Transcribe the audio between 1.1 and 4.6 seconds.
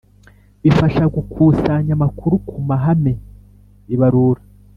gukusanya amakuru ku mahame ibarura